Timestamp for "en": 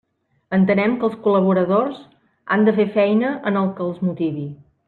3.51-3.63